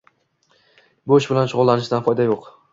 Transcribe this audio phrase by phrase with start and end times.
[1.11, 2.53] bu ish bilan shug‘ullanishdan foyda yo‘q.